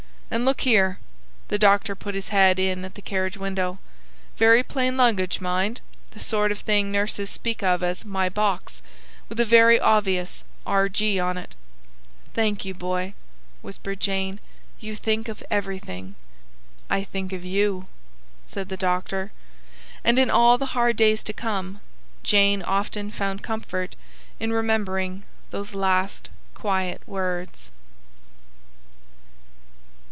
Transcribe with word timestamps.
And, 0.33 0.45
look 0.45 0.61
here" 0.61 0.97
the 1.49 1.59
doctor 1.59 1.93
put 1.93 2.15
his 2.15 2.29
head 2.29 2.57
in 2.57 2.85
at 2.85 2.95
the 2.95 3.01
carriage 3.01 3.35
window 3.35 3.79
"very 4.37 4.63
plain 4.63 4.95
luggage, 4.95 5.41
mind. 5.41 5.81
The 6.11 6.21
sort 6.21 6.53
of 6.53 6.59
thing 6.61 6.89
nurses 6.89 7.29
speak 7.29 7.61
of 7.61 7.83
as 7.83 8.05
'my 8.05 8.29
box'; 8.29 8.81
with 9.27 9.41
a 9.41 9.45
very 9.45 9.77
obvious 9.77 10.45
R. 10.65 10.87
G. 10.87 11.19
on 11.19 11.37
it!" 11.37 11.53
"Thank 12.33 12.63
you, 12.63 12.73
Boy," 12.73 13.13
whispered 13.61 13.99
Jane. 13.99 14.39
"You 14.79 14.95
think 14.95 15.27
of 15.27 15.43
everything." 15.51 16.15
"I 16.89 17.03
think 17.03 17.33
of 17.33 17.43
YOU," 17.43 17.87
said 18.45 18.69
the 18.69 18.77
doctor. 18.77 19.33
And 20.01 20.17
in 20.17 20.29
all 20.29 20.57
the 20.57 20.67
hard 20.67 20.95
days 20.95 21.23
to 21.23 21.33
come, 21.33 21.81
Jane 22.23 22.61
often 22.61 23.11
found 23.11 23.43
comfort 23.43 23.97
in 24.39 24.53
remembering 24.53 25.23
those 25.49 25.73
last 25.75 26.29
quiet 26.55 27.01
words. 27.05 27.69